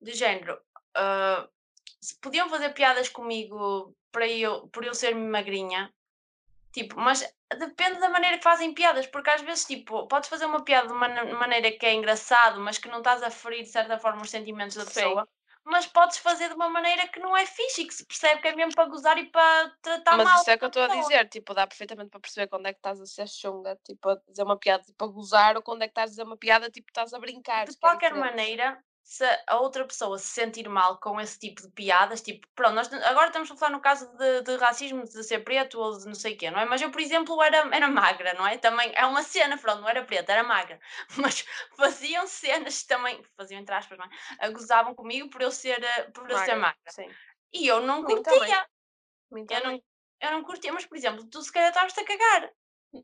[0.00, 0.60] do género,
[0.96, 1.55] se
[2.14, 5.92] podiam fazer piadas comigo para eu, por eu ser magrinha,
[6.72, 7.26] tipo, mas
[7.58, 10.92] depende da maneira que fazem piadas, porque às vezes, tipo, podes fazer uma piada de
[10.92, 14.30] uma maneira que é engraçado, mas que não estás a ferir de certa forma os
[14.30, 14.92] sentimentos da Sim.
[14.92, 15.28] pessoa.
[15.64, 18.46] Mas podes fazer de uma maneira que não é fixe e que se percebe que
[18.46, 20.40] é mesmo para gozar e para tratar Mas mal.
[20.40, 22.72] isso é o que eu estou a dizer, tipo, dá perfeitamente para perceber quando é
[22.72, 25.82] que estás a ser chunga, tipo, a dizer uma piada tipo, a gozar, ou quando
[25.82, 27.66] é que estás a dizer uma piada tipo, estás a brincar.
[27.66, 31.62] de que é qualquer maneira, se a outra pessoa se sentir mal com esse tipo
[31.62, 35.22] de piadas, tipo, pronto, nós agora estamos a falar no caso de, de racismo, de
[35.22, 36.64] ser preto ou de não sei o quê, não é?
[36.64, 38.58] Mas eu, por exemplo, era, era magra, não é?
[38.58, 40.80] Também é uma cena, pronto, não era preta, era magra.
[41.16, 44.06] Mas faziam cenas também, faziam entre aspas, não
[44.40, 44.50] é?
[44.50, 46.90] Gozavam comigo por eu ser, eh, por eu ser Magra, magra.
[46.90, 47.08] Sim.
[47.52, 48.66] E eu não curtia,
[49.30, 49.82] Mim eu não,
[50.20, 52.50] eu não curtia, mas, por exemplo, tu se calhar estavas-te a cagar.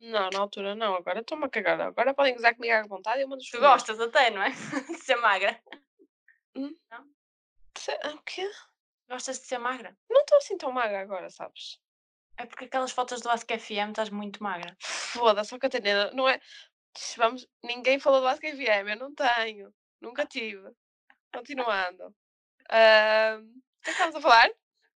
[0.00, 1.80] Não, na altura não, agora estou-me a cagar.
[1.80, 4.50] Agora podem gozar comigo à vontade e eu mando Tu gostas até, não é?
[4.88, 5.60] De ser magra.
[7.76, 8.50] Se- ah, O quê?
[9.08, 9.96] Gostas de ser magra?
[10.10, 11.78] Não estou assim tão magra agora, sabes?
[12.36, 14.74] É porque aquelas fotos do Ask FM estás muito magra.
[14.80, 16.40] Foda-se, só Catarina, não é.
[17.16, 19.74] Vamos, ninguém falou do Ask FM, eu não tenho.
[20.00, 20.70] Nunca tive.
[21.34, 22.14] Continuando.
[22.70, 24.50] Ahm, O que é que estamos a falar?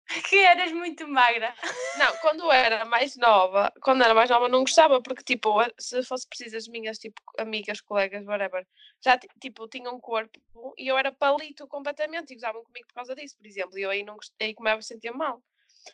[0.30, 1.54] Que eras muito magra.
[1.98, 6.28] Não, quando era mais nova, quando era mais nova não gostava, porque tipo, se fosse
[6.28, 8.66] preciso as minhas tipo, amigas, colegas, whatever,
[9.04, 10.40] já ti- tipo, tinham um corpo
[10.78, 13.90] e eu era palito completamente e gozavam comigo por causa disso, por exemplo, e eu
[13.90, 15.42] aí não gost- aí começava a sentir mal.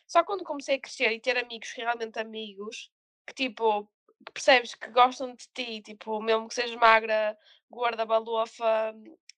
[0.06, 2.90] Só quando comecei a crescer e ter amigos, realmente amigos,
[3.26, 3.88] que tipo,
[4.32, 7.36] percebes que gostam de ti, tipo, mesmo que sejas magra,
[7.70, 8.94] gorda, balofa,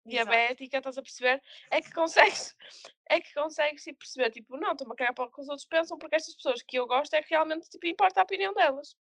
[0.07, 1.43] diabética, estás a perceber?
[1.71, 2.55] É que consegues,
[3.09, 5.67] é que consegues tipo, perceber, tipo, não, estou-me a cagar para o que os outros
[5.67, 8.97] pensam, porque estas pessoas que eu gosto é que realmente tipo, importa a opinião delas.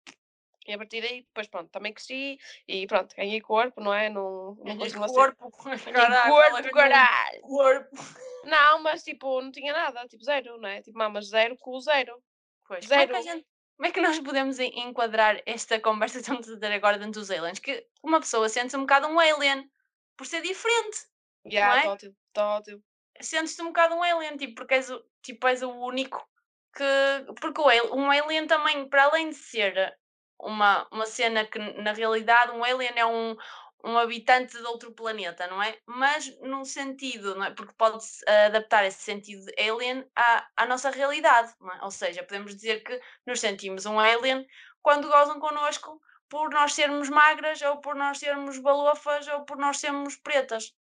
[0.66, 4.08] E a partir daí, depois pronto, também cresci e pronto, ganhei corpo, não é?
[4.08, 4.96] Não, não ser.
[4.96, 5.50] corpo.
[5.92, 7.40] Caralho, corpo, caralho!
[7.42, 7.96] Corpo.
[8.44, 10.80] Não, mas tipo, não tinha nada, tipo zero, não é?
[10.80, 12.22] Tipo, mamas zero com o zero.
[12.66, 13.22] Pois, como é, Zero.
[13.22, 16.98] gente, como é que nós podemos en- enquadrar esta conversa que estamos a ter agora
[16.98, 17.58] dentro dos aliens?
[17.58, 19.70] Que uma pessoa sente-se um bocado um alien
[20.16, 20.98] por ser diferente.
[21.46, 21.82] Já, é?
[21.82, 22.82] tótil, tótil.
[23.20, 26.26] Sentes-te um bocado um alien, tipo, porque és o, tipo, és o único
[26.74, 27.32] que.
[27.40, 27.60] Porque
[27.92, 29.96] um alien também, para além de ser
[30.38, 33.36] uma, uma cena que na realidade um alien é um,
[33.84, 35.78] um habitante de outro planeta, não é?
[35.86, 37.50] Mas num sentido, não é?
[37.50, 41.84] Porque pode-se adaptar esse sentido de alien à, à nossa realidade, não é?
[41.84, 44.46] Ou seja, podemos dizer que nos sentimos um alien
[44.82, 46.00] quando gozam connosco
[46.34, 50.74] por nós sermos magras, ou por nós sermos balofas, ou por nós sermos pretas,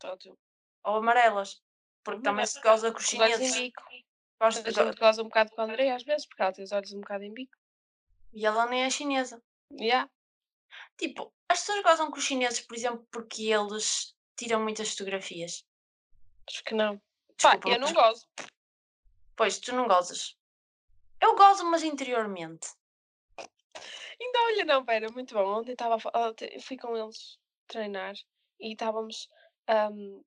[0.00, 0.36] tótil.
[0.82, 1.62] ou amarelas.
[2.02, 3.60] Porque também se goza com os Com os olhos em chineses.
[3.60, 3.82] bico.
[4.40, 6.52] Gosto A de go- gente goza um bocado com a Andrea às vezes, porque ela
[6.52, 7.56] tem os olhos um bocado em bico.
[8.32, 9.40] E ela nem é chinesa.
[9.78, 10.10] Já.
[10.98, 15.64] Tipo, as pessoas gozam com os chineses, por exemplo, porque eles tiram muitas fotografias.
[16.48, 16.98] Acho que não.
[17.40, 18.26] Pá, Desculpa, eu não gozo.
[19.36, 20.36] Pois, tu não gozas.
[21.20, 22.66] Eu gozo, mas interiormente.
[24.20, 25.58] Ainda olha, não, pera, muito bom.
[25.60, 28.14] Ontem estava a eu fui com eles treinar
[28.60, 29.28] e estávamos.
[29.68, 30.20] ahm,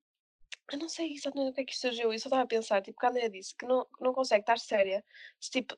[0.72, 2.12] eu não sei exatamente o que é que surgiu.
[2.14, 4.58] Eu só estava a pensar, tipo, que a Andrea disse que não, não consegue estar
[4.60, 5.04] séria.
[5.40, 5.76] Se tipo,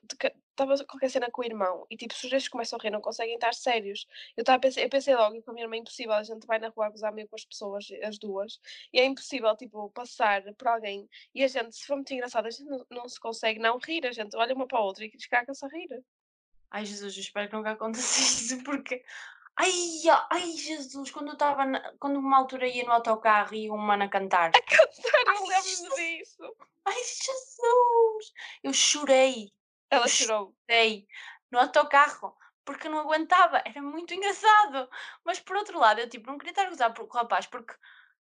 [0.50, 3.00] estava qualquer cena com o irmão e tipo, se os dois começam a rir, não
[3.00, 4.06] conseguem estar sérios.
[4.36, 6.12] Eu, estava a pensar, eu pensei logo com a minha irmã é impossível.
[6.14, 8.60] A gente vai na rua a gozar meio com as pessoas, as duas,
[8.92, 12.50] e é impossível, tipo, passar por alguém e a gente, se for muito engraçado, a
[12.50, 14.06] gente não, não se consegue não rir.
[14.06, 15.88] A gente olha uma para a outra e descarga-se a rir.
[16.76, 19.02] Ai Jesus, eu espero que nunca aconteça isso porque
[19.56, 19.70] ai,
[20.10, 23.78] a ai Jesus, quando eu estava na quando uma altura ia no autocarro e uma
[23.82, 24.50] mano a cantar.
[24.54, 26.56] A cantar, eu lembro-me disso.
[26.84, 29.50] ai Jesus, eu chorei,
[29.90, 30.54] eu Ela chorou.
[30.68, 31.08] chorei
[31.50, 34.86] no autocarro, porque não aguentava, era muito engraçado.
[35.24, 37.72] Mas por outro lado, eu tipo, não queria estar a gozar com o rapaz, porque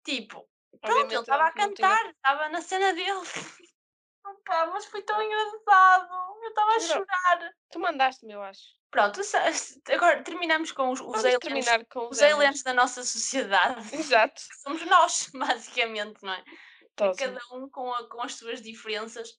[0.04, 0.50] tipo,
[0.82, 3.22] pronto, ele Obviamente estava ele a não tinha cantar, estava na cena dele.
[4.26, 7.52] Opa, mas foi tão engraçado, eu estava a chorar.
[7.72, 8.62] Tu mandaste-me, eu acho.
[8.92, 9.22] Pronto,
[9.90, 12.64] agora terminamos com os os aliens terminar com os os aliens aliens.
[12.64, 14.42] da nossa sociedade, Exato.
[14.64, 16.44] somos nós, basicamente, não é?
[17.00, 17.52] É cada Todos.
[17.54, 19.30] um com a com as suas diferenças,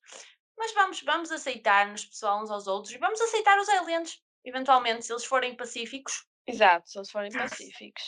[0.57, 5.12] mas vamos vamos aceitar-nos, pessoal, uns aos outros e vamos aceitar os aliens, eventualmente, se
[5.12, 6.27] eles forem pacíficos.
[6.47, 8.03] Exato, se eles forem pacíficos.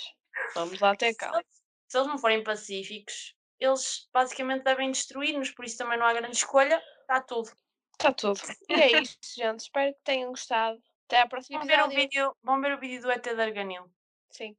[0.55, 1.37] Vamos lá ter Se calma.
[1.39, 6.13] eles se eles não forem pacíficos, eles basicamente devem destruir-nos, por isso também não há
[6.13, 7.51] grande escolha, está tudo.
[7.93, 8.41] Está tudo.
[8.69, 9.61] E é isto, gente.
[9.61, 10.83] Espero que tenham gostado.
[11.07, 13.91] Até ao próximo Vão ver o vídeo vão ver o vídeo do ET de Arganil.
[14.31, 14.57] Sim.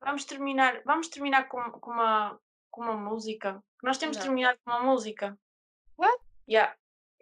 [0.00, 2.38] Vamos terminar vamos terminar com com uma
[2.70, 3.62] com uma música.
[3.82, 4.24] Nós temos Não.
[4.24, 5.38] terminado com uma música.
[5.96, 6.18] What?
[6.48, 6.76] Yeah,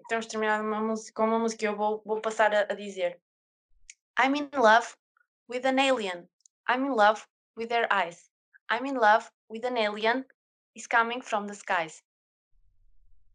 [0.08, 3.20] temos terminado uma música com uma música, eu vou vou passar a a dizer.
[4.18, 4.94] I'm in love
[5.48, 6.28] with an alien.
[6.68, 7.22] I'm in love
[7.56, 8.30] with their eyes.
[8.70, 10.26] I'm in love with an alien.
[10.74, 12.02] Is coming from the skies.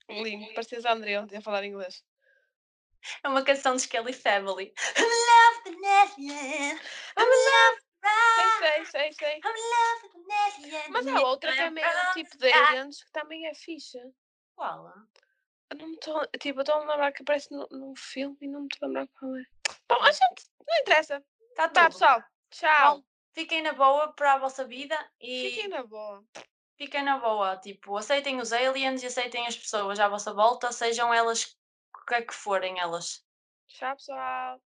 [0.10, 0.54] Lindo.
[0.56, 2.04] Parecias a André ontem a falar inglês.
[3.23, 4.73] É uma canção de Skelly Family.
[4.97, 6.80] I'm in love with an alien.
[7.17, 7.88] I'm in love with
[8.38, 9.39] Sei, sei, sei, sei.
[9.43, 10.91] I'm in love with an alien.
[10.91, 14.00] Mas há outra também, tipo de aliens, que também é fixe.
[14.56, 14.91] Qual?
[15.69, 16.26] Eu não me estou.
[16.39, 18.86] Tipo, eu estou a me lembrar que aparece no- num filme e não me estou
[18.86, 19.43] a lembrar qual é.
[19.89, 20.45] Bom, a gente.
[20.67, 21.23] Não interessa.
[21.56, 22.23] Tá Tá, pessoal.
[22.50, 22.95] Tchau.
[22.97, 26.23] Bom, fiquem na boa para a vossa vida e Fiquem na boa.
[26.78, 27.58] Fiquem na boa.
[27.58, 31.58] Tipo, aceitem os aliens e aceitem as pessoas à vossa volta, sejam elas
[31.96, 33.26] o que é que forem elas.
[33.68, 34.62] Tchau, pessoal.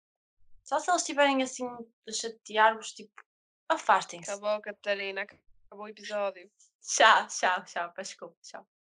[0.64, 1.66] Só se eles estiverem assim
[2.09, 3.23] a chatear-vos, tipo,
[3.69, 4.31] afastem-se.
[4.31, 5.23] Acabou, Catarina.
[5.23, 6.51] Acabou o episódio.
[6.81, 7.92] Tchau, tchau, tchau.
[7.97, 8.66] Desculpa, tchau.